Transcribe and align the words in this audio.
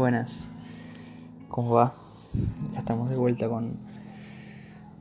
Buenas, 0.00 0.48
¿cómo 1.50 1.72
va? 1.72 1.92
Ya 2.72 2.78
estamos 2.78 3.10
de 3.10 3.16
vuelta 3.16 3.50
con 3.50 3.76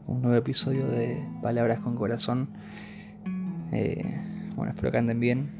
un 0.08 0.22
nuevo 0.22 0.36
episodio 0.36 0.90
de 0.90 1.26
Palabras 1.42 1.80
con 1.80 1.96
Corazón. 1.96 2.50
Eh, 3.72 4.04
bueno, 4.58 4.74
espero 4.74 4.92
que 4.92 4.98
anden 4.98 5.22
bien. 5.22 5.52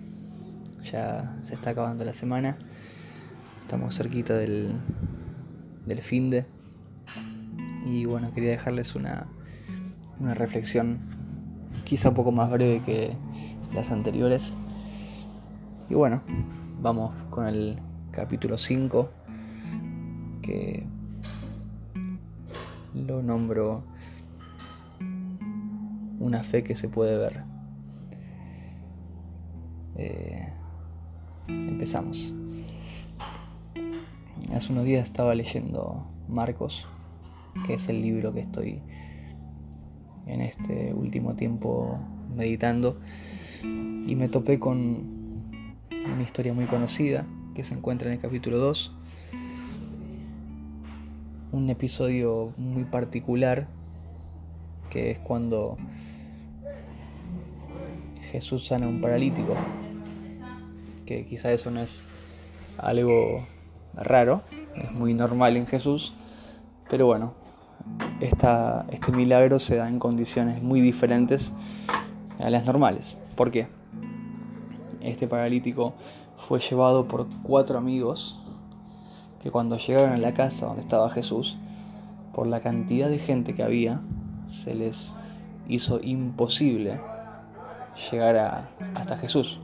Ya 0.92 1.38
se 1.42 1.54
está 1.54 1.70
acabando 1.70 2.04
la 2.04 2.12
semana. 2.12 2.58
Estamos 3.62 3.96
cerquita 3.96 4.36
del, 4.36 4.74
del 5.86 6.02
fin 6.02 6.30
de. 6.30 6.46
Y 7.86 8.04
bueno, 8.04 8.34
quería 8.34 8.50
dejarles 8.50 8.94
una, 8.94 9.26
una 10.20 10.34
reflexión 10.34 11.00
quizá 11.86 12.10
un 12.10 12.16
poco 12.16 12.34
más 12.34 12.52
breve 12.52 12.82
que 12.86 13.16
las 13.74 13.90
anteriores. 13.90 14.54
Y 15.90 15.94
bueno, 15.94 16.22
vamos 16.82 17.14
con 17.30 17.48
el 17.48 17.80
capítulo 18.12 18.58
5 18.58 19.19
lo 22.94 23.22
nombro 23.22 23.84
una 26.20 26.44
fe 26.44 26.64
que 26.64 26.76
se 26.76 26.90
puede 26.90 27.18
ver. 27.18 27.44
Eh, 29.96 30.48
empezamos. 31.48 32.34
Hace 34.54 34.72
unos 34.72 34.86
días 34.86 35.04
estaba 35.04 35.36
leyendo 35.36 36.06
Marcos, 36.28 36.88
que 37.66 37.76
es 37.76 37.90
el 37.90 38.02
libro 38.02 38.34
que 38.34 38.42
estoy 38.42 38.82
en 40.28 40.42
este 40.42 40.94
último 40.94 41.36
tiempo 41.36 42.00
meditando, 42.36 43.00
y 43.64 44.16
me 44.16 44.30
topé 44.30 44.60
con 44.60 45.20
una 45.92 46.24
historia 46.24 46.54
muy 46.54 46.66
conocida 46.66 47.26
que 47.56 47.64
se 47.64 47.74
encuentra 47.74 48.08
en 48.08 48.16
el 48.16 48.20
capítulo 48.20 48.58
2 48.58 48.96
un 51.52 51.70
episodio 51.70 52.54
muy 52.58 52.84
particular 52.84 53.68
que 54.90 55.12
es 55.12 55.20
cuando 55.20 55.78
Jesús 58.32 58.68
sana 58.68 58.86
a 58.86 58.90
un 58.90 59.02
paralítico, 59.02 59.56
que 61.06 61.26
quizá 61.26 61.52
eso 61.52 61.72
no 61.72 61.82
es 61.82 62.04
algo 62.78 63.46
raro, 63.94 64.44
es 64.76 64.92
muy 64.92 65.14
normal 65.14 65.58
en 65.58 65.68
Jesús, 65.68 66.14
pero 66.90 67.06
bueno, 67.06 67.34
este 68.20 69.12
milagro 69.12 69.60
se 69.60 69.78
da 69.78 69.88
en 69.88 70.00
condiciones 70.00 70.62
muy 70.62 70.82
diferentes 70.82 71.54
a 72.40 72.50
las 72.50 72.66
normales. 72.66 73.18
¿Por 73.36 73.52
qué? 73.52 73.68
Este 75.02 75.28
paralítico 75.28 75.94
fue 76.38 76.60
llevado 76.60 77.08
por 77.08 77.28
cuatro 77.44 77.78
amigos 77.78 78.39
que 79.42 79.52
cuando 79.52 79.78
llegaron 79.78 80.14
a 80.14 80.18
la 80.18 80.34
casa 80.34 80.66
donde 80.66 80.82
estaba 80.82 81.10
Jesús, 81.10 81.58
por 82.34 82.48
la 82.48 82.62
cantidad 82.62 83.10
de 83.10 83.20
gente 83.20 83.56
que 83.56 83.64
había, 83.64 84.02
se 84.46 84.76
les 84.76 85.14
hizo 85.68 86.00
imposible 86.02 87.00
llegar 88.12 88.70
hasta 88.96 89.18
Jesús. 89.18 89.60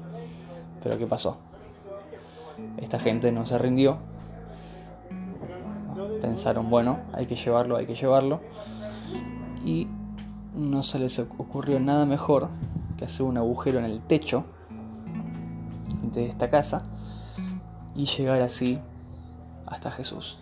Pero 0.84 0.98
¿qué 0.98 1.08
pasó? 1.08 1.38
Esta 2.78 3.00
gente 3.00 3.32
no 3.32 3.46
se 3.46 3.58
rindió. 3.58 3.98
Pensaron, 6.22 6.70
bueno, 6.70 7.00
hay 7.14 7.26
que 7.26 7.36
llevarlo, 7.36 7.78
hay 7.78 7.86
que 7.86 7.96
llevarlo. 7.96 8.42
Y 9.66 9.88
no 10.56 10.84
se 10.84 11.00
les 11.00 11.18
ocurrió 11.20 11.80
nada 11.80 12.06
mejor 12.06 12.50
que 12.98 13.06
hacer 13.06 13.26
un 13.26 13.38
agujero 13.38 13.80
en 13.80 13.86
el 13.86 14.00
techo 14.02 14.46
de 16.14 16.28
esta 16.28 16.50
casa 16.50 16.84
y 17.96 18.06
llegar 18.06 18.42
así 18.42 18.80
hasta 19.66 19.92
Jesús. 19.92 20.38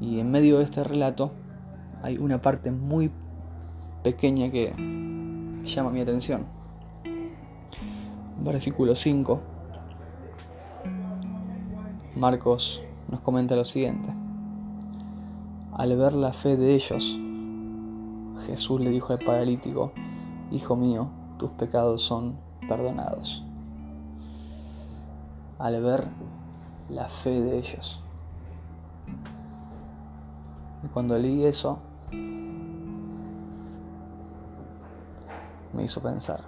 Y 0.00 0.18
en 0.18 0.30
medio 0.30 0.58
de 0.58 0.64
este 0.64 0.82
relato 0.82 1.32
hay 2.02 2.18
una 2.18 2.42
parte 2.42 2.70
muy 2.70 3.10
pequeña 4.02 4.50
que 4.50 4.74
llama 5.64 5.90
mi 5.90 6.00
atención. 6.00 6.44
Versículo 8.42 8.96
5. 8.96 9.40
Marcos 12.16 12.82
nos 13.08 13.20
comenta 13.20 13.54
lo 13.54 13.64
siguiente. 13.64 14.12
Al 15.72 15.96
ver 15.96 16.12
la 16.12 16.32
fe 16.32 16.56
de 16.56 16.74
ellos, 16.74 17.18
Jesús 18.46 18.80
le 18.80 18.90
dijo 18.90 19.12
al 19.12 19.20
paralítico, 19.20 19.92
Hijo 20.50 20.76
mío, 20.76 21.08
tus 21.38 21.50
pecados 21.52 22.02
son 22.02 22.36
perdonados. 22.68 23.44
Al 25.58 25.80
ver 25.82 26.08
la 26.88 27.08
fe 27.08 27.30
de 27.30 27.58
ellos. 27.58 28.00
Y 30.82 30.88
cuando 30.88 31.16
leí 31.16 31.44
eso, 31.44 31.78
me 35.72 35.84
hizo 35.84 36.02
pensar. 36.02 36.40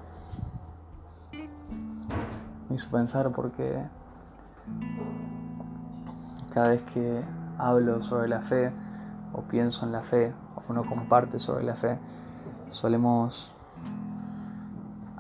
Me 2.68 2.74
hizo 2.74 2.90
pensar 2.90 3.30
porque 3.30 3.84
cada 6.52 6.68
vez 6.70 6.82
que 6.82 7.22
hablo 7.58 8.02
sobre 8.02 8.28
la 8.28 8.40
fe 8.40 8.72
o 9.32 9.42
pienso 9.42 9.86
en 9.86 9.92
la 9.92 10.02
fe 10.02 10.32
o 10.56 10.62
uno 10.68 10.84
comparte 10.84 11.38
sobre 11.38 11.64
la 11.64 11.74
fe, 11.74 11.98
solemos 12.68 13.52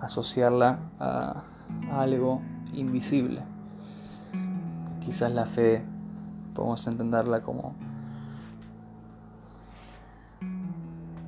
asociarla 0.00 0.78
a 0.98 1.42
algo 1.92 2.40
invisible 2.72 3.53
Quizás 5.04 5.32
la 5.32 5.46
fe 5.46 5.82
podemos 6.54 6.86
entenderla 6.86 7.42
como 7.42 7.74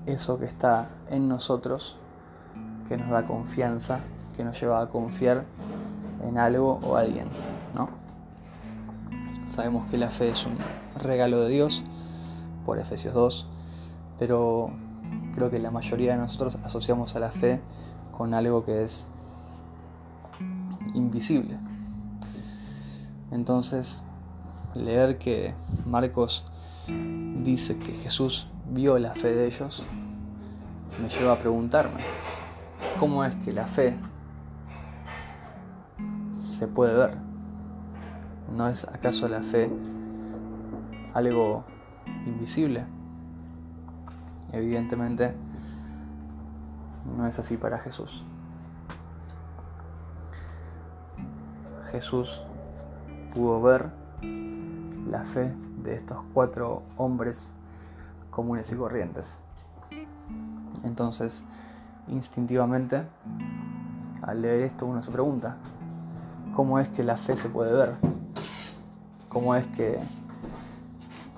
eso 0.06 0.38
que 0.38 0.46
está 0.46 0.88
en 1.10 1.28
nosotros, 1.28 1.98
que 2.88 2.96
nos 2.96 3.10
da 3.10 3.26
confianza, 3.26 4.00
que 4.36 4.44
nos 4.44 4.60
lleva 4.60 4.80
a 4.80 4.86
confiar 4.88 5.44
en 6.24 6.38
algo 6.38 6.80
o 6.82 6.96
alguien, 6.96 7.26
¿no? 7.74 7.88
Sabemos 9.48 9.90
que 9.90 9.98
la 9.98 10.10
fe 10.10 10.30
es 10.30 10.46
un 10.46 10.56
regalo 11.00 11.40
de 11.40 11.48
Dios 11.50 11.82
por 12.64 12.78
Efesios 12.78 13.14
2, 13.14 13.46
pero 14.18 14.70
creo 15.34 15.50
que 15.50 15.58
la 15.58 15.70
mayoría 15.70 16.12
de 16.12 16.18
nosotros 16.18 16.56
asociamos 16.64 17.14
a 17.16 17.20
la 17.20 17.30
fe 17.30 17.60
con 18.16 18.32
algo 18.32 18.64
que 18.64 18.82
es 18.82 19.08
invisible, 20.94 21.58
entonces, 23.30 24.02
leer 24.74 25.18
que 25.18 25.54
Marcos 25.84 26.44
dice 27.42 27.78
que 27.78 27.92
Jesús 27.92 28.48
vio 28.70 28.98
la 28.98 29.14
fe 29.14 29.34
de 29.34 29.46
ellos 29.46 29.84
me 31.00 31.08
lleva 31.08 31.32
a 31.32 31.38
preguntarme, 31.38 32.00
¿cómo 32.98 33.24
es 33.24 33.34
que 33.36 33.52
la 33.52 33.66
fe 33.66 33.96
se 36.30 36.66
puede 36.66 36.94
ver? 36.94 37.18
¿No 38.54 38.68
es 38.68 38.84
acaso 38.84 39.28
la 39.28 39.42
fe 39.42 39.70
algo 41.12 41.64
invisible? 42.26 42.84
Evidentemente 44.52 45.34
no 47.16 47.26
es 47.26 47.38
así 47.38 47.56
para 47.56 47.78
Jesús. 47.78 48.24
Jesús 51.92 52.42
pudo 53.36 53.60
ver 53.60 53.90
la 55.10 55.26
fe 55.26 55.52
de 55.84 55.94
estos 55.94 56.16
cuatro 56.32 56.82
hombres 56.96 57.52
comunes 58.30 58.72
y 58.72 58.76
corrientes. 58.76 59.38
Entonces, 60.84 61.44
instintivamente, 62.08 63.02
al 64.22 64.40
leer 64.40 64.62
esto 64.62 64.86
uno 64.86 65.02
se 65.02 65.10
pregunta, 65.10 65.58
¿cómo 66.54 66.78
es 66.78 66.88
que 66.88 67.04
la 67.04 67.18
fe 67.18 67.36
se 67.36 67.50
puede 67.50 67.74
ver? 67.74 67.96
¿Cómo 69.28 69.54
es 69.54 69.66
que 69.66 69.98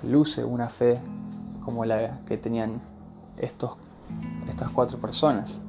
luce 0.05 0.44
una 0.44 0.69
fe 0.69 1.00
como 1.64 1.84
la 1.84 2.20
que 2.26 2.38
tenían 2.38 2.81
estos, 3.38 3.76
estas 4.49 4.70
cuatro 4.70 4.99
personas? 4.99 5.61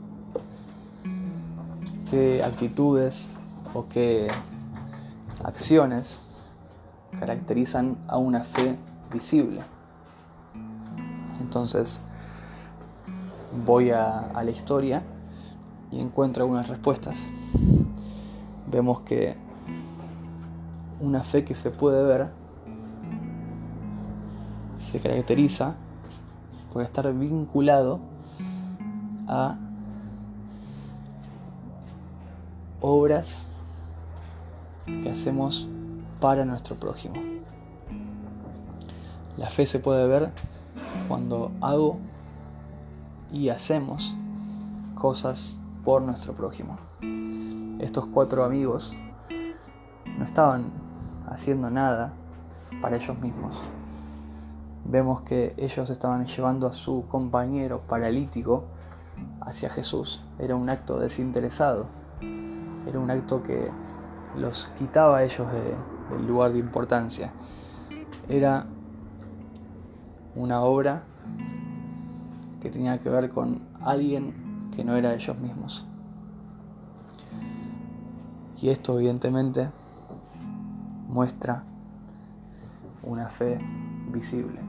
¿Qué 2.11 2.43
actitudes 2.43 3.31
o 3.73 3.87
qué 3.89 4.27
acciones 5.43 6.21
caracterizan 7.17 7.97
a 8.07 8.17
una 8.17 8.43
fe 8.43 8.77
visible. 9.11 9.61
Entonces 11.39 12.01
voy 13.65 13.91
a, 13.91 14.31
la 14.33 14.51
historia 14.51 15.01
y 15.91 15.99
encuentro 15.99 16.43
algunas 16.43 16.67
respuestas. 16.67 17.29
Vemos 18.71 19.01
que 19.01 19.35
una 20.99 21.23
fe 21.23 21.43
que 21.43 21.55
se 21.55 21.71
puede 21.71 22.03
ver 22.03 22.29
se 24.77 24.99
caracteriza 24.99 25.75
por 26.71 26.83
estar 26.83 27.11
vinculado 27.13 27.99
a 29.27 29.57
obras 32.81 33.47
que 34.85 35.09
hacemos 35.09 35.67
para 36.19 36.45
nuestro 36.45 36.75
prójimo. 36.75 37.15
La 39.37 39.49
fe 39.49 39.65
se 39.65 39.79
puede 39.79 40.07
ver 40.07 40.31
cuando 41.07 41.51
hago 41.61 41.97
y 43.31 43.49
hacemos 43.49 44.15
cosas 44.95 45.59
por 45.85 46.01
nuestro 46.01 46.33
prójimo. 46.33 46.77
Estos 47.79 48.05
cuatro 48.07 48.43
amigos 48.43 48.93
no 50.17 50.25
estaban 50.25 50.71
haciendo 51.29 51.69
nada 51.69 52.11
para 52.81 52.97
ellos 52.97 53.17
mismos. 53.19 53.61
Vemos 54.83 55.21
que 55.21 55.53
ellos 55.57 55.89
estaban 55.89 56.25
llevando 56.25 56.67
a 56.67 56.73
su 56.73 57.05
compañero 57.07 57.81
paralítico 57.87 58.65
hacia 59.41 59.69
Jesús. 59.69 60.21
Era 60.39 60.55
un 60.55 60.69
acto 60.69 60.99
desinteresado. 60.99 61.85
Era 62.87 62.99
un 62.99 63.09
acto 63.09 63.43
que 63.43 63.69
los 64.35 64.65
quitaba 64.77 65.19
a 65.19 65.23
ellos 65.23 65.47
del 66.09 66.27
lugar 66.27 66.53
de 66.53 66.59
importancia. 66.59 67.31
Era 68.27 68.65
una 70.35 70.61
obra 70.61 71.03
que 72.61 72.69
tenía 72.69 72.99
que 72.99 73.09
ver 73.09 73.29
con 73.29 73.61
alguien 73.81 74.71
que 74.75 74.83
no 74.83 74.95
era 74.95 75.13
ellos 75.13 75.37
mismos. 75.37 75.85
Y 78.61 78.69
esto 78.69 78.99
evidentemente 78.99 79.69
muestra 81.07 81.63
una 83.03 83.27
fe 83.29 83.59
visible. 84.11 84.59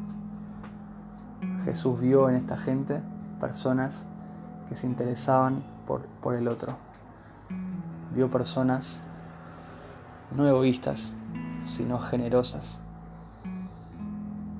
Jesús 1.64 2.00
vio 2.00 2.28
en 2.28 2.36
esta 2.36 2.56
gente 2.56 3.00
personas 3.40 4.06
que 4.68 4.76
se 4.76 4.86
interesaban 4.86 5.62
por, 5.86 6.02
por 6.22 6.34
el 6.34 6.48
otro. 6.48 6.76
Vio 8.14 8.30
personas 8.30 9.02
no 10.36 10.46
egoístas, 10.46 11.14
sino 11.66 11.98
generosas. 11.98 12.80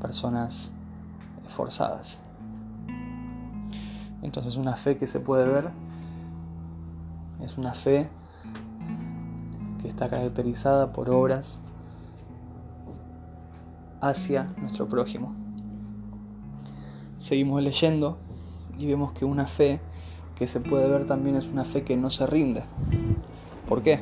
Personas 0.00 0.72
esforzadas. 1.46 2.22
Entonces 4.22 4.56
una 4.56 4.76
fe 4.76 4.96
que 4.96 5.06
se 5.06 5.20
puede 5.20 5.46
ver 5.46 5.70
es 7.42 7.56
una 7.56 7.74
fe 7.74 8.08
que 9.80 9.88
está 9.88 10.08
caracterizada 10.08 10.92
por 10.92 11.10
obras 11.10 11.62
hacia 14.00 14.44
nuestro 14.58 14.88
prójimo. 14.88 15.34
Seguimos 17.18 17.62
leyendo 17.62 18.18
y 18.78 18.86
vemos 18.86 19.12
que 19.12 19.24
una 19.24 19.46
fe 19.46 19.80
que 20.36 20.46
se 20.46 20.60
puede 20.60 20.88
ver 20.88 21.06
también 21.06 21.36
es 21.36 21.46
una 21.46 21.64
fe 21.64 21.82
que 21.82 21.96
no 21.96 22.10
se 22.10 22.26
rinde. 22.26 22.62
¿Por 23.68 23.82
qué? 23.82 24.00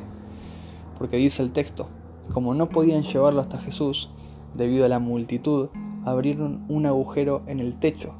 Porque 0.97 1.17
dice 1.17 1.43
el 1.43 1.51
texto, 1.51 1.87
como 2.33 2.53
no 2.53 2.69
podían 2.69 3.03
llevarlo 3.03 3.41
hasta 3.41 3.57
Jesús, 3.57 4.09
debido 4.53 4.85
a 4.85 4.89
la 4.89 4.99
multitud, 4.99 5.69
abrieron 6.05 6.65
un 6.69 6.85
agujero 6.85 7.41
en 7.47 7.59
el 7.59 7.79
techo, 7.79 8.13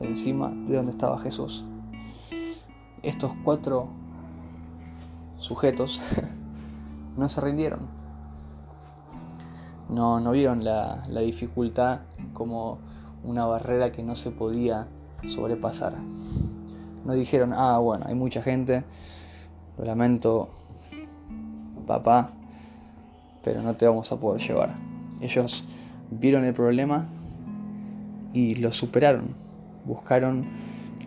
encima 0.00 0.50
de 0.50 0.76
donde 0.76 0.92
estaba 0.92 1.18
Jesús. 1.18 1.64
Estos 3.02 3.32
cuatro 3.44 3.88
sujetos 5.38 6.00
no 7.16 7.28
se 7.28 7.40
rindieron. 7.40 7.80
No, 9.88 10.18
no 10.20 10.30
vieron 10.32 10.64
la, 10.64 11.04
la 11.08 11.20
dificultad 11.20 12.00
como 12.32 12.78
una 13.22 13.44
barrera 13.46 13.92
que 13.92 14.02
no 14.02 14.16
se 14.16 14.30
podía 14.30 14.86
sobrepasar. 15.26 15.94
No 17.04 17.12
dijeron, 17.12 17.52
ah, 17.52 17.78
bueno, 17.78 18.06
hay 18.08 18.14
mucha 18.14 18.42
gente, 18.42 18.84
lo 19.76 19.84
lamento, 19.84 20.48
papá, 21.86 22.30
pero 23.44 23.62
no 23.62 23.74
te 23.74 23.86
vamos 23.86 24.10
a 24.10 24.16
poder 24.16 24.40
llevar. 24.40 24.74
Ellos 25.20 25.64
vieron 26.10 26.44
el 26.44 26.54
problema 26.54 27.06
y 28.32 28.56
lo 28.56 28.72
superaron, 28.72 29.28
buscaron 29.84 30.46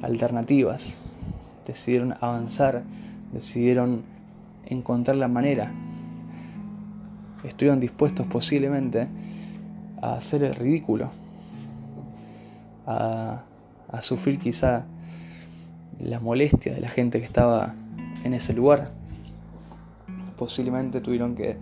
alternativas, 0.01 0.97
decidieron 1.65 2.15
avanzar, 2.21 2.83
decidieron 3.33 4.03
encontrar 4.65 5.17
la 5.17 5.27
manera. 5.27 5.71
Estuvieron 7.43 7.79
dispuestos 7.79 8.25
posiblemente 8.27 9.07
a 10.01 10.13
hacer 10.13 10.43
el 10.43 10.55
ridículo, 10.55 11.09
a, 12.85 13.43
sufrir 14.01 14.37
quizá 14.37 14.85
la 15.99 16.19
molestia 16.19 16.73
de 16.73 16.81
la 16.81 16.89
gente 16.89 17.19
que 17.19 17.25
estaba 17.25 17.73
en 18.23 18.33
ese 18.33 18.53
lugar. 18.53 18.91
Posiblemente 20.37 21.01
tuvieron 21.01 21.33
que 21.33 21.57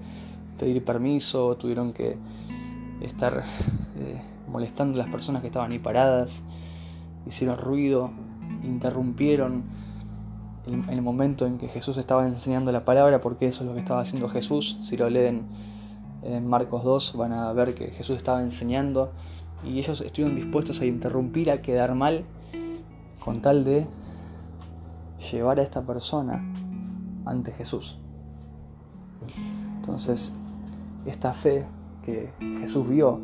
pedir 0.57 0.83
permiso, 0.83 1.55
tuvieron 1.57 1.93
que 1.93 2.17
estar 3.01 3.43
eh, 3.97 4.21
molestando 4.51 4.99
a 4.99 5.03
las 5.03 5.11
personas 5.11 5.41
que 5.41 5.47
estaban 5.47 5.71
ahí 5.71 5.79
paradas, 5.79 6.43
hicieron 7.25 7.57
ruido, 7.57 8.11
interrumpieron 8.63 9.63
el, 10.67 10.89
el, 10.89 11.01
momento 11.01 11.45
en 11.45 11.57
que 11.57 11.67
Jesús 11.67 11.97
estaba 11.97 12.27
enseñando 12.27 12.71
la 12.71 12.85
palabra, 12.85 13.21
porque 13.21 13.47
eso 13.47 13.63
es 13.63 13.67
lo 13.67 13.73
que 13.73 13.79
estaba 13.79 14.01
haciendo 14.01 14.29
Jesús. 14.29 14.77
Si 14.81 14.97
lo 14.97 15.09
leen 15.09 15.43
en 16.23 16.47
Marcos 16.47 16.83
2 16.83 17.15
van 17.17 17.33
a 17.33 17.53
ver 17.53 17.75
que 17.75 17.91
Jesús 17.91 18.17
estaba 18.17 18.41
enseñando 18.41 19.11
y 19.63 19.79
ellos 19.79 20.01
estuvieron 20.01 20.35
dispuestos 20.35 20.81
a 20.81 20.85
interrumpir, 20.85 21.51
a 21.51 21.61
quedar 21.61 21.93
mal, 21.95 22.25
con 23.19 23.41
tal 23.41 23.63
de 23.63 23.87
llevar 25.31 25.59
a 25.59 25.63
esta 25.63 25.81
persona 25.83 26.43
ante 27.25 27.51
Jesús. 27.51 27.97
Entonces, 29.77 30.35
esta 31.05 31.33
fe 31.33 31.65
que 32.03 32.33
Jesús 32.59 32.87
vio 32.87 33.19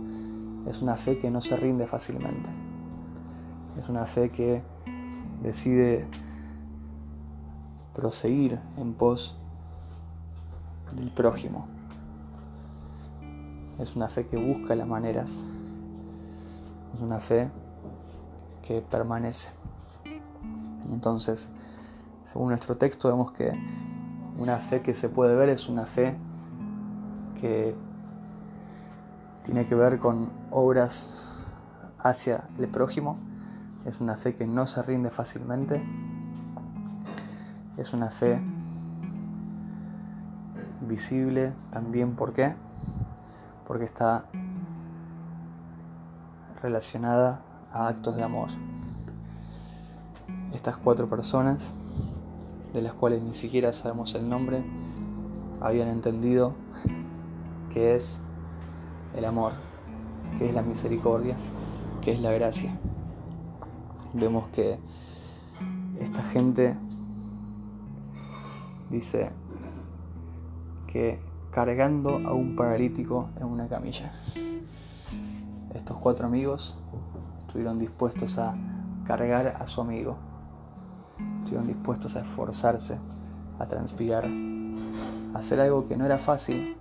es 0.67 0.81
una 0.81 0.95
fe 0.95 1.17
que 1.17 1.29
no 1.31 1.41
se 1.41 1.55
rinde 1.55 1.87
fácilmente. 1.87 2.49
Es 3.77 3.89
una 3.89 4.05
fe 4.05 4.29
que 4.29 4.61
decide 5.41 6.05
proseguir 7.93 8.59
en 8.77 8.93
pos 8.93 9.35
del 10.95 11.09
prójimo. 11.09 11.65
Es 13.79 13.95
una 13.95 14.09
fe 14.09 14.27
que 14.27 14.37
busca 14.37 14.75
las 14.75 14.87
maneras. 14.87 15.43
Es 16.93 17.01
una 17.01 17.19
fe 17.19 17.49
que 18.61 18.81
permanece. 18.81 19.49
Entonces, 20.91 21.49
según 22.23 22.49
nuestro 22.49 22.77
texto, 22.77 23.09
vemos 23.09 23.31
que 23.31 23.51
una 24.37 24.59
fe 24.59 24.81
que 24.81 24.93
se 24.93 25.09
puede 25.09 25.35
ver 25.35 25.49
es 25.49 25.67
una 25.67 25.85
fe 25.85 26.15
que 27.41 27.75
tiene 29.43 29.65
que 29.65 29.75
ver 29.75 29.99
con 29.99 30.29
obras 30.51 31.09
hacia 31.99 32.43
el 32.59 32.67
prójimo. 32.67 33.17
Es 33.85 33.99
una 33.99 34.15
fe 34.15 34.35
que 34.35 34.45
no 34.45 34.67
se 34.67 34.81
rinde 34.83 35.09
fácilmente. 35.09 35.83
Es 37.77 37.93
una 37.93 38.11
fe 38.11 38.39
visible 40.81 41.53
también. 41.71 42.15
¿Por 42.15 42.33
qué? 42.33 42.53
Porque 43.67 43.85
está 43.85 44.25
relacionada 46.61 47.41
a 47.73 47.87
actos 47.87 48.15
de 48.15 48.23
amor. 48.23 48.49
Estas 50.53 50.77
cuatro 50.77 51.09
personas, 51.09 51.73
de 52.73 52.81
las 52.81 52.93
cuales 52.93 53.23
ni 53.23 53.33
siquiera 53.33 53.73
sabemos 53.73 54.13
el 54.13 54.29
nombre, 54.29 54.63
habían 55.59 55.87
entendido 55.87 56.53
que 57.73 57.95
es 57.95 58.21
el 59.15 59.25
amor, 59.25 59.53
que 60.37 60.49
es 60.49 60.53
la 60.53 60.61
misericordia, 60.61 61.35
que 62.01 62.11
es 62.11 62.21
la 62.21 62.31
gracia. 62.31 62.77
Vemos 64.13 64.47
que 64.49 64.77
esta 65.99 66.21
gente 66.23 66.75
dice 68.89 69.31
que 70.87 71.19
cargando 71.51 72.17
a 72.27 72.33
un 72.33 72.55
paralítico 72.55 73.29
en 73.37 73.45
una 73.45 73.67
camilla. 73.67 74.11
Estos 75.73 75.97
cuatro 75.97 76.25
amigos 76.27 76.77
estuvieron 77.39 77.79
dispuestos 77.79 78.37
a 78.37 78.55
cargar 79.05 79.55
a 79.59 79.67
su 79.67 79.81
amigo, 79.81 80.17
estuvieron 81.39 81.67
dispuestos 81.67 82.15
a 82.15 82.21
esforzarse, 82.21 82.97
a 83.59 83.65
transpirar, 83.65 84.25
a 85.33 85.37
hacer 85.37 85.59
algo 85.61 85.85
que 85.85 85.95
no 85.95 86.05
era 86.05 86.17
fácil 86.17 86.77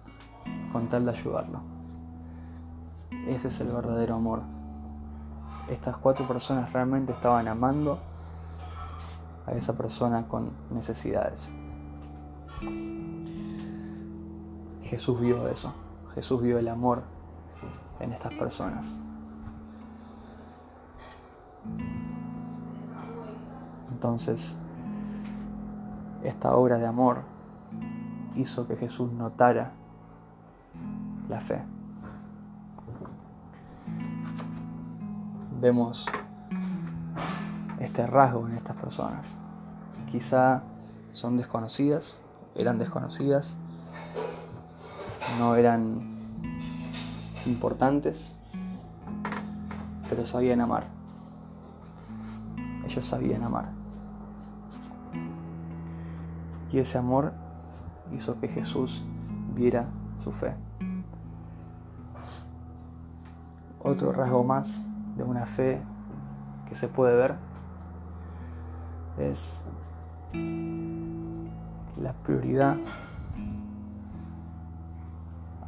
con 0.72 0.88
tal 0.88 1.04
de 1.04 1.10
ayudarlo. 1.12 1.60
Ese 3.26 3.48
es 3.48 3.60
el 3.60 3.68
verdadero 3.68 4.14
amor. 4.14 4.42
Estas 5.68 5.96
cuatro 5.96 6.26
personas 6.26 6.72
realmente 6.72 7.12
estaban 7.12 7.46
amando 7.48 7.98
a 9.46 9.52
esa 9.52 9.74
persona 9.74 10.26
con 10.26 10.50
necesidades. 10.70 11.52
Jesús 14.82 15.20
vio 15.20 15.48
eso. 15.48 15.72
Jesús 16.14 16.42
vio 16.42 16.58
el 16.58 16.68
amor 16.68 17.02
en 18.00 18.12
estas 18.12 18.32
personas. 18.34 18.98
Entonces, 23.92 24.56
esta 26.24 26.56
obra 26.56 26.78
de 26.78 26.86
amor 26.86 27.22
hizo 28.34 28.66
que 28.66 28.76
Jesús 28.76 29.12
notara 29.12 29.72
la 31.30 31.40
fe. 31.40 31.62
vemos 35.60 36.06
este 37.78 38.06
rasgo 38.06 38.46
en 38.48 38.54
estas 38.54 38.76
personas. 38.76 39.36
Quizá 40.10 40.62
son 41.12 41.36
desconocidas, 41.36 42.18
eran 42.54 42.78
desconocidas, 42.78 43.54
no 45.38 45.54
eran 45.54 46.00
importantes, 47.46 48.36
pero 50.08 50.24
sabían 50.24 50.60
amar. 50.60 50.84
Ellos 52.84 53.04
sabían 53.04 53.42
amar. 53.42 53.68
Y 56.72 56.78
ese 56.78 56.98
amor 56.98 57.32
hizo 58.12 58.38
que 58.40 58.48
Jesús 58.48 59.04
viera 59.54 59.86
su 60.22 60.32
fe. 60.32 60.54
Otro 63.90 64.12
rasgo 64.12 64.44
más 64.44 64.86
de 65.16 65.24
una 65.24 65.46
fe 65.46 65.82
que 66.68 66.76
se 66.76 66.86
puede 66.86 67.16
ver 67.16 67.34
es 69.18 69.64
la 72.00 72.12
prioridad 72.22 72.76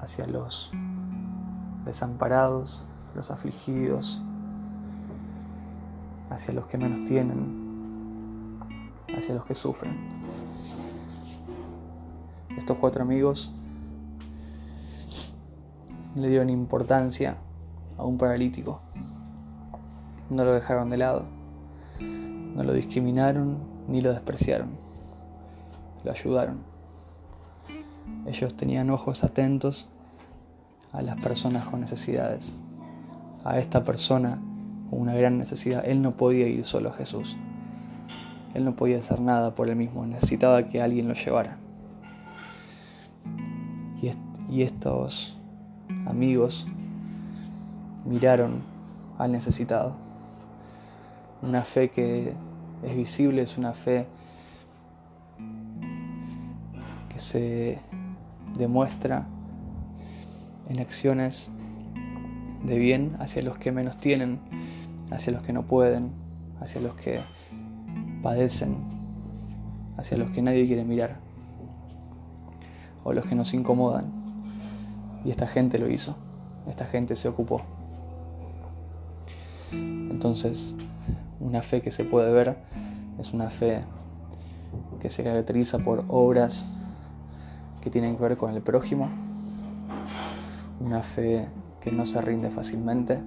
hacia 0.00 0.24
los 0.28 0.70
desamparados, 1.84 2.84
los 3.16 3.32
afligidos, 3.32 4.22
hacia 6.30 6.54
los 6.54 6.66
que 6.66 6.78
menos 6.78 7.04
tienen, 7.04 8.54
hacia 9.18 9.34
los 9.34 9.44
que 9.46 9.56
sufren. 9.56 9.98
Estos 12.56 12.78
cuatro 12.78 13.02
amigos 13.02 13.52
le 16.14 16.28
dieron 16.28 16.50
importancia 16.50 17.36
a 18.02 18.06
un 18.06 18.18
paralítico. 18.18 18.80
No 20.28 20.44
lo 20.44 20.52
dejaron 20.52 20.90
de 20.90 20.98
lado. 20.98 21.24
No 22.00 22.62
lo 22.64 22.72
discriminaron 22.72 23.58
ni 23.88 24.00
lo 24.00 24.12
despreciaron. 24.12 24.70
Lo 26.04 26.10
ayudaron. 26.10 26.58
Ellos 28.26 28.56
tenían 28.56 28.90
ojos 28.90 29.24
atentos 29.24 29.88
a 30.92 31.00
las 31.02 31.20
personas 31.20 31.66
con 31.66 31.80
necesidades. 31.80 32.58
A 33.44 33.58
esta 33.58 33.84
persona 33.84 34.40
con 34.90 35.00
una 35.00 35.14
gran 35.14 35.38
necesidad. 35.38 35.84
Él 35.86 36.02
no 36.02 36.12
podía 36.12 36.48
ir 36.48 36.64
solo 36.64 36.90
a 36.90 36.92
Jesús. 36.94 37.36
Él 38.54 38.64
no 38.64 38.74
podía 38.74 38.98
hacer 38.98 39.20
nada 39.20 39.54
por 39.54 39.68
él 39.68 39.76
mismo. 39.76 40.04
Necesitaba 40.06 40.64
que 40.64 40.82
alguien 40.82 41.08
lo 41.08 41.14
llevara. 41.14 41.58
Y, 44.50 44.60
estos 44.60 45.38
amigos 46.04 46.66
miraron 48.04 48.62
al 49.18 49.32
necesitado. 49.32 49.94
Una 51.42 51.62
fe 51.62 51.90
que 51.90 52.32
es 52.82 52.96
visible, 52.96 53.42
es 53.42 53.58
una 53.58 53.72
fe 53.72 54.06
que 57.08 57.18
se 57.18 57.78
demuestra 58.56 59.26
en 60.68 60.80
acciones 60.80 61.50
de 62.64 62.78
bien 62.78 63.16
hacia 63.18 63.42
los 63.42 63.58
que 63.58 63.72
menos 63.72 63.98
tienen, 63.98 64.38
hacia 65.10 65.32
los 65.32 65.42
que 65.42 65.52
no 65.52 65.62
pueden, 65.62 66.12
hacia 66.60 66.80
los 66.80 66.94
que 66.94 67.20
padecen, 68.22 68.76
hacia 69.96 70.16
los 70.16 70.30
que 70.30 70.42
nadie 70.42 70.66
quiere 70.66 70.84
mirar, 70.84 71.16
o 73.04 73.12
los 73.12 73.26
que 73.26 73.34
nos 73.34 73.52
incomodan. 73.52 74.06
Y 75.24 75.30
esta 75.30 75.46
gente 75.46 75.78
lo 75.78 75.90
hizo, 75.90 76.16
esta 76.68 76.86
gente 76.86 77.16
se 77.16 77.28
ocupó. 77.28 77.62
Entonces, 80.22 80.76
una 81.40 81.62
fe 81.62 81.82
que 81.82 81.90
se 81.90 82.04
puede 82.04 82.32
ver 82.32 82.56
es 83.18 83.32
una 83.32 83.50
fe 83.50 83.82
que 85.00 85.10
se 85.10 85.24
caracteriza 85.24 85.80
por 85.80 86.04
obras 86.06 86.70
que 87.80 87.90
tienen 87.90 88.14
que 88.14 88.22
ver 88.22 88.36
con 88.36 88.54
el 88.54 88.62
prójimo, 88.62 89.10
una 90.78 91.02
fe 91.02 91.48
que 91.80 91.90
no 91.90 92.06
se 92.06 92.20
rinde 92.20 92.52
fácilmente, 92.52 93.18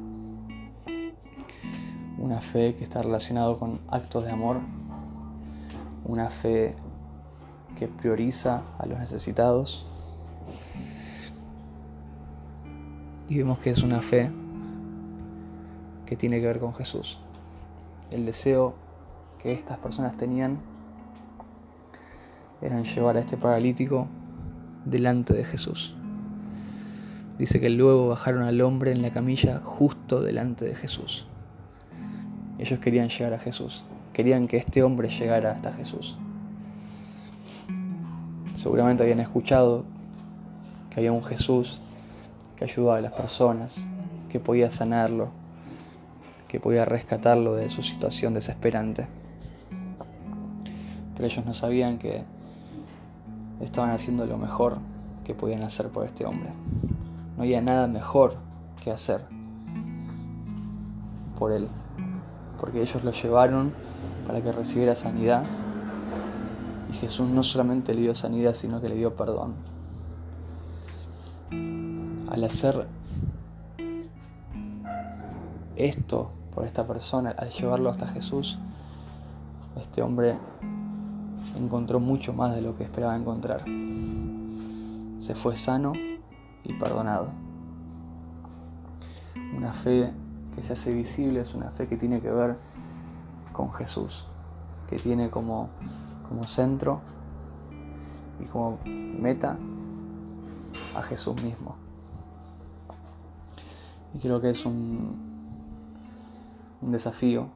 una 2.17 2.39
fe 2.39 2.75
que 2.75 2.85
está 2.85 3.01
relacionado 3.01 3.59
con 3.59 3.81
actos 3.89 4.23
de 4.23 4.31
amor, 4.31 4.61
una 6.05 6.29
fe 6.29 6.77
que 7.77 7.89
prioriza 7.89 8.61
a 8.79 8.85
los 8.85 8.97
necesitados. 8.99 9.85
Y 13.27 13.39
vemos 13.39 13.59
que 13.59 13.71
es 13.71 13.83
una 13.83 13.99
fe 13.99 14.31
que 16.05 16.15
tiene 16.15 16.39
que 16.39 16.47
ver 16.47 16.59
con 16.59 16.73
Jesús. 16.73 17.19
El 18.11 18.25
deseo 18.25 18.75
que 19.39 19.53
estas 19.53 19.77
personas 19.77 20.17
tenían 20.17 20.59
era 22.61 22.81
llevar 22.81 23.17
a 23.17 23.19
este 23.19 23.37
paralítico 23.37 24.07
delante 24.85 25.33
de 25.33 25.43
Jesús. 25.43 25.95
Dice 27.37 27.59
que 27.59 27.69
luego 27.69 28.07
bajaron 28.07 28.43
al 28.43 28.61
hombre 28.61 28.91
en 28.91 29.01
la 29.01 29.11
camilla 29.11 29.61
justo 29.63 30.21
delante 30.21 30.65
de 30.65 30.75
Jesús. 30.75 31.27
Ellos 32.57 32.79
querían 32.79 33.09
llegar 33.09 33.33
a 33.33 33.39
Jesús, 33.39 33.83
querían 34.13 34.47
que 34.47 34.57
este 34.57 34.83
hombre 34.83 35.09
llegara 35.09 35.51
hasta 35.51 35.73
Jesús. 35.73 36.17
Seguramente 38.53 39.03
habían 39.03 39.19
escuchado 39.19 39.83
que 40.89 41.01
había 41.01 41.11
un 41.11 41.23
Jesús 41.23 41.81
que 42.55 42.63
ayudaba 42.63 42.97
a 42.97 43.01
las 43.01 43.11
personas, 43.11 43.85
que 44.29 44.39
podía 44.39 44.71
sanarlo, 44.71 45.29
que 46.47 46.59
podía 46.59 46.85
rescatarlo 46.85 47.55
de 47.55 47.69
su 47.69 47.81
situación 47.81 48.33
desesperante. 48.33 49.07
Pero 51.15 51.25
ellos 51.25 51.45
no 51.45 51.53
sabían 51.53 51.97
que 51.97 52.23
estaban 53.61 53.91
haciendo 53.91 54.25
lo 54.25 54.37
mejor 54.37 54.77
que 55.23 55.33
podían 55.33 55.63
hacer 55.63 55.89
por 55.89 56.05
este 56.05 56.25
hombre. 56.25 56.51
No 57.37 57.43
había 57.43 57.61
nada 57.61 57.87
mejor 57.87 58.35
que 58.83 58.91
hacer 58.91 59.25
por 61.37 61.51
él, 61.51 61.67
porque 62.59 62.81
ellos 62.81 63.03
lo 63.03 63.11
llevaron 63.11 63.73
para 64.25 64.41
que 64.41 64.51
recibiera 64.51 64.95
sanidad 64.95 65.43
y 66.91 66.93
Jesús 66.93 67.27
no 67.29 67.43
solamente 67.43 67.93
le 67.93 68.01
dio 68.01 68.15
sanidad, 68.15 68.53
sino 68.53 68.81
que 68.81 68.89
le 68.89 68.95
dio 68.95 69.15
perdón. 69.15 69.53
Al 72.29 72.43
hacer 72.43 72.87
esto 75.75 76.31
por 76.53 76.65
esta 76.65 76.87
persona, 76.87 77.31
al 77.31 77.49
llevarlo 77.49 77.89
hasta 77.89 78.07
Jesús, 78.07 78.57
este 79.77 80.01
hombre 80.01 80.37
encontró 81.55 81.99
mucho 81.99 82.33
más 82.33 82.55
de 82.55 82.61
lo 82.61 82.77
que 82.77 82.83
esperaba 82.83 83.15
encontrar. 83.15 83.65
Se 85.19 85.35
fue 85.35 85.57
sano 85.57 85.93
y 86.63 86.73
perdonado. 86.73 87.27
Una 89.55 89.73
fe 89.73 90.11
que 90.55 90.63
se 90.63 90.73
hace 90.73 90.93
visible 90.93 91.41
es 91.41 91.53
una 91.53 91.71
fe 91.71 91.87
que 91.87 91.97
tiene 91.97 92.21
que 92.21 92.31
ver 92.31 92.57
con 93.51 93.71
Jesús, 93.73 94.25
que 94.89 94.97
tiene 94.97 95.29
como, 95.29 95.69
como 96.29 96.45
centro 96.45 97.01
y 98.39 98.45
como 98.45 98.79
meta 98.85 99.57
a 100.95 101.01
Jesús 101.03 101.41
mismo. 101.43 101.75
Y 104.13 104.19
creo 104.19 104.39
que 104.39 104.51
es 104.51 104.65
un, 104.65 105.34
un 106.85 106.91
desafío 106.91 107.47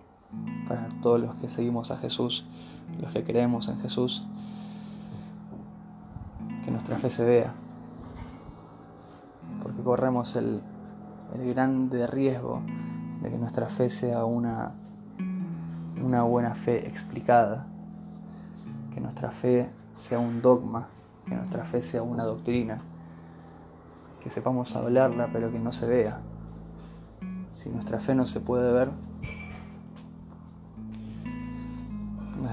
para 0.67 0.87
todos 1.01 1.19
los 1.19 1.35
que 1.35 1.49
seguimos 1.49 1.91
a 1.91 1.97
Jesús, 1.97 2.45
los 2.99 3.13
que 3.13 3.23
creemos 3.23 3.69
en 3.69 3.79
Jesús, 3.79 4.27
que 6.65 6.71
nuestra 6.71 6.97
fe 6.97 7.09
se 7.09 7.23
vea, 7.23 7.53
porque 9.61 9.81
corremos 9.83 10.35
el, 10.35 10.61
el 11.35 11.53
grande 11.53 12.07
riesgo 12.07 12.61
de 13.21 13.29
que 13.29 13.37
nuestra 13.37 13.67
fe 13.69 13.89
sea 13.89 14.25
una, 14.25 14.71
una 16.03 16.23
buena 16.23 16.55
fe 16.55 16.87
explicada, 16.87 17.67
que 18.93 18.99
nuestra 18.99 19.31
fe 19.31 19.69
sea 19.93 20.17
un 20.19 20.41
dogma, 20.41 20.87
que 21.27 21.35
nuestra 21.35 21.65
fe 21.65 21.81
sea 21.83 22.01
una 22.01 22.23
doctrina, 22.23 22.79
que 24.23 24.29
sepamos 24.31 24.75
hablarla 24.75 25.29
pero 25.31 25.51
que 25.51 25.59
no 25.59 25.71
se 25.71 25.85
vea. 25.85 26.19
Si 27.51 27.69
nuestra 27.69 27.99
fe 27.99 28.15
no 28.15 28.25
se 28.25 28.39
puede 28.39 28.71
ver, 28.71 28.89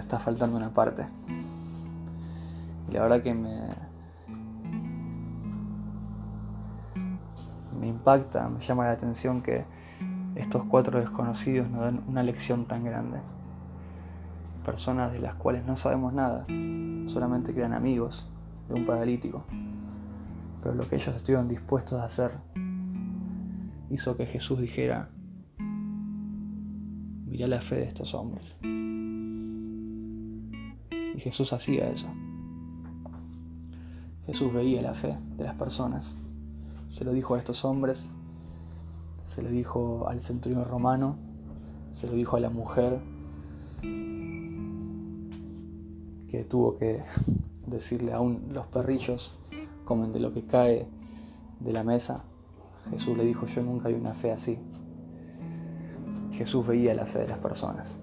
está 0.00 0.18
faltando 0.18 0.56
una 0.56 0.72
parte. 0.72 1.06
Y 2.88 2.92
la 2.92 3.02
verdad 3.02 3.22
que 3.22 3.34
me, 3.34 3.68
me 7.78 7.86
impacta, 7.86 8.48
me 8.48 8.60
llama 8.60 8.84
la 8.84 8.92
atención 8.92 9.42
que 9.42 9.64
estos 10.34 10.64
cuatro 10.64 11.00
desconocidos 11.00 11.68
nos 11.70 11.84
den 11.84 12.02
una 12.06 12.22
lección 12.22 12.66
tan 12.66 12.84
grande. 12.84 13.18
Personas 14.64 15.12
de 15.12 15.20
las 15.20 15.34
cuales 15.34 15.64
no 15.64 15.76
sabemos 15.76 16.12
nada, 16.12 16.44
solamente 17.06 17.54
que 17.54 17.60
eran 17.60 17.72
amigos 17.72 18.28
de 18.68 18.74
un 18.74 18.84
paralítico. 18.84 19.44
Pero 20.62 20.74
lo 20.74 20.88
que 20.88 20.96
ellos 20.96 21.14
estuvieron 21.14 21.48
dispuestos 21.48 22.00
a 22.00 22.04
hacer 22.04 22.32
hizo 23.90 24.16
que 24.16 24.26
Jesús 24.26 24.58
dijera, 24.58 25.10
Mirá 27.26 27.48
la 27.48 27.60
fe 27.60 27.74
de 27.76 27.84
estos 27.84 28.14
hombres. 28.14 28.58
Y 31.16 31.20
Jesús 31.20 31.52
hacía 31.54 31.88
eso. 31.88 32.06
Jesús 34.26 34.52
veía 34.52 34.82
la 34.82 34.92
fe 34.92 35.16
de 35.36 35.44
las 35.44 35.54
personas. 35.54 36.14
Se 36.88 37.04
lo 37.04 37.12
dijo 37.12 37.34
a 37.34 37.38
estos 37.38 37.64
hombres, 37.64 38.10
se 39.22 39.42
lo 39.42 39.48
dijo 39.48 40.08
al 40.08 40.20
centurión 40.20 40.64
romano, 40.66 41.16
se 41.92 42.06
lo 42.06 42.12
dijo 42.12 42.36
a 42.36 42.40
la 42.40 42.50
mujer 42.50 43.00
que 46.28 46.44
tuvo 46.48 46.76
que 46.76 47.02
decirle 47.66 48.12
aún 48.12 48.48
los 48.52 48.66
perrillos 48.66 49.34
comen 49.84 50.12
de 50.12 50.20
lo 50.20 50.34
que 50.34 50.44
cae 50.44 50.86
de 51.60 51.72
la 51.72 51.82
mesa. 51.82 52.24
Jesús 52.90 53.16
le 53.16 53.24
dijo, 53.24 53.46
yo 53.46 53.62
nunca 53.62 53.88
vi 53.88 53.94
una 53.94 54.12
fe 54.12 54.32
así. 54.32 54.58
Jesús 56.32 56.66
veía 56.66 56.94
la 56.94 57.06
fe 57.06 57.20
de 57.20 57.28
las 57.28 57.38
personas. 57.38 57.96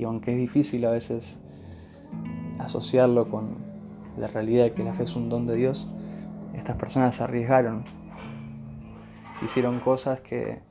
Y 0.00 0.04
aunque 0.04 0.30
es 0.30 0.38
difícil 0.38 0.86
a 0.86 0.92
veces 0.92 1.38
asociarlo 2.58 3.28
con 3.28 3.58
la 4.16 4.28
realidad 4.28 4.64
de 4.64 4.72
que 4.72 4.82
la 4.82 4.94
fe 4.94 5.02
es 5.02 5.14
un 5.14 5.28
don 5.28 5.46
de 5.46 5.56
Dios, 5.56 5.90
estas 6.54 6.76
personas 6.76 7.16
se 7.16 7.22
arriesgaron, 7.22 7.84
hicieron 9.44 9.78
cosas 9.80 10.20
que, 10.20 10.62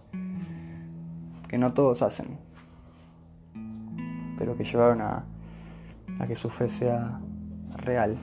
que 1.48 1.60
no 1.60 1.76
todos 1.76 2.02
hacen, 2.02 2.40
pero 4.36 4.58
que 4.58 4.64
llevaron 4.64 5.00
a, 5.02 5.26
a 6.20 6.26
que 6.26 6.36
su 6.36 6.50
fe 6.50 6.68
sea 6.68 7.22
real. 7.78 8.18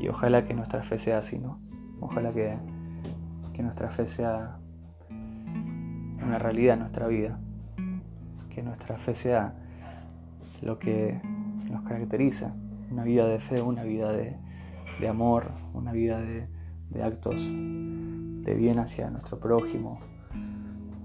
Y 0.00 0.08
ojalá 0.08 0.46
que 0.46 0.54
nuestra 0.54 0.82
fe 0.82 0.98
sea 0.98 1.18
así, 1.18 1.38
¿no? 1.38 1.60
Ojalá 2.00 2.32
que, 2.32 2.56
nuestra 3.62 3.90
fe 3.90 4.08
sea 4.08 4.56
una 6.20 6.38
realidad 6.38 6.74
en 6.74 6.80
nuestra 6.80 7.06
vida. 7.06 7.38
Que 8.54 8.62
nuestra 8.62 8.98
fe 8.98 9.14
sea 9.14 9.54
lo 10.60 10.78
que 10.78 11.20
nos 11.70 11.82
caracteriza. 11.84 12.54
Una 12.90 13.04
vida 13.04 13.26
de 13.26 13.38
fe, 13.38 13.62
una 13.62 13.82
vida 13.82 14.12
de, 14.12 14.36
amor, 15.08 15.50
una 15.72 15.92
vida 15.92 16.20
de, 16.20 16.46
de 16.90 17.02
actos 17.02 17.50
de 17.50 18.54
bien 18.54 18.78
hacia 18.78 19.08
nuestro 19.08 19.40
prójimo, 19.40 20.00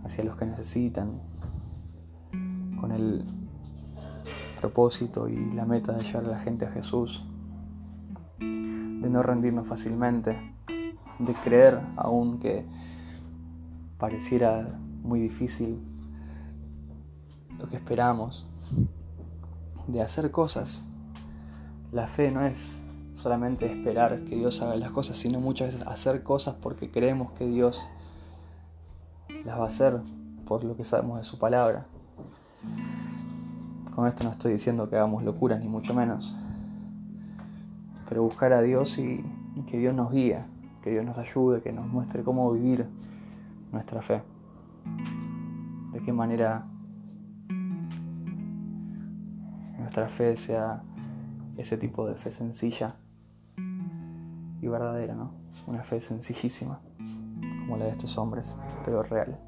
hacia 0.04 0.26
los 0.26 0.36
que 0.36 0.46
necesitan, 0.46 1.22
con 2.82 2.92
el 2.92 3.24
propósito 4.60 5.30
y 5.30 5.52
la 5.52 5.66
meta 5.66 5.94
de 5.94 6.04
llevar 6.04 6.26
a 6.26 6.30
la 6.30 6.40
gente 6.40 6.66
a 6.66 6.72
Jesús, 6.72 7.26
de 8.40 9.10
no 9.10 9.24
rendirnos 9.24 9.68
fácilmente, 9.68 10.36
de 11.20 11.34
creer 11.44 11.80
aún 11.96 12.40
que 12.40 12.66
pareciera 13.98 14.80
muy 15.02 15.22
difícil 15.22 15.80
lo 17.60 17.68
que 17.68 17.76
esperamos, 17.76 18.46
de 19.88 20.02
hacer 20.02 20.32
cosas. 20.32 20.86
La 21.92 22.08
fe 22.08 22.32
no 22.32 22.46
es 22.46 22.82
solamente 23.14 23.66
esperar 23.66 24.24
que 24.26 24.36
Dios 24.36 24.62
haga 24.62 24.76
las 24.76 24.92
cosas, 24.92 25.18
sino 25.18 25.40
muchas 25.40 25.74
veces 25.74 25.88
hacer 25.88 26.22
cosas 26.24 26.56
porque 26.62 26.92
creemos 26.92 27.32
que 27.32 27.48
Dios 27.48 27.80
las 29.44 29.58
va 29.58 29.64
a 29.64 29.68
hacer 29.68 30.02
por 30.46 30.64
lo 30.64 30.76
que 30.76 30.84
sabemos 30.84 31.18
de 31.18 31.24
su 31.24 31.40
palabra. 31.40 31.88
Con 33.96 34.08
esto 34.08 34.24
no 34.24 34.30
estoy 34.30 34.52
diciendo 34.52 34.90
que 34.90 34.96
hagamos 34.96 35.24
locuras, 35.24 35.60
ni 35.60 35.68
mucho 35.68 35.94
menos, 35.96 36.36
pero 38.08 38.22
buscar 38.22 38.54
a 38.54 38.62
Dios 38.62 39.00
y, 39.00 39.26
que 39.66 39.80
Dios 39.80 39.96
nos 39.96 40.12
guíe, 40.12 40.40
que 40.84 40.92
Dios 40.92 41.04
nos 41.04 41.18
ayude, 41.18 41.62
que 41.62 41.74
nos 41.74 41.88
muestre 41.88 42.24
cómo 42.24 42.52
vivir 42.52 42.88
nuestra 43.72 44.04
fe. 44.04 44.22
De 45.94 46.00
qué 46.02 46.14
manera 46.14 46.67
nuestra 49.98 50.16
fe 50.16 50.36
sea 50.36 50.84
ese 51.58 51.76
tipo 51.76 52.08
de 52.08 52.14
fe 52.14 52.30
sencilla 52.30 52.98
y 54.62 54.68
verdadera, 54.68 55.16
¿no? 55.16 55.32
Una 55.66 55.84
fe 55.84 56.00
sencillísima, 56.02 56.80
como 57.62 57.78
la 57.78 57.86
de 57.86 57.92
estos 57.92 58.16
hombres, 58.20 58.56
pero 58.86 59.02
real. 59.02 59.40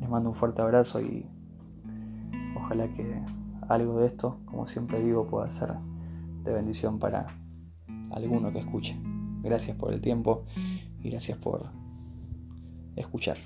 Les 0.00 0.10
mando 0.10 0.30
un 0.30 0.34
fuerte 0.34 0.60
abrazo 0.60 1.00
y 1.00 1.24
ojalá 2.56 2.92
que 2.92 3.22
algo 3.68 4.00
de 4.00 4.06
esto, 4.06 4.40
como 4.44 4.66
siempre 4.66 5.00
digo, 5.00 5.24
pueda 5.24 5.48
ser 5.50 5.72
de 6.42 6.52
bendición 6.52 6.98
para 6.98 7.26
alguno 8.10 8.52
que 8.52 8.58
escuche. 8.58 8.96
Gracias 9.44 9.76
por 9.76 9.92
el 9.92 10.00
tiempo 10.00 10.46
y 11.00 11.10
gracias 11.10 11.38
por 11.38 11.68
escuchar. 12.96 13.36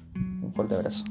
Un 0.43 0.55
fuerte 0.55 0.75
abrazo. 0.75 1.05